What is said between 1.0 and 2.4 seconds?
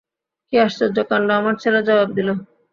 কাণ্ড, আমার ছেলে জবাব দিল।